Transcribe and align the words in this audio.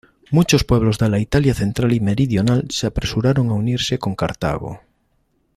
Muchos 0.31 0.63
pueblos 0.63 0.97
de 0.97 1.09
la 1.09 1.19
Italia 1.19 1.53
central 1.53 1.93
y 1.93 1.99
meridional 1.99 2.65
se 2.71 2.87
apresuraron 2.87 3.49
a 3.51 3.53
unirse 3.53 3.99
con 3.99 4.15
Cartago. 4.15 4.79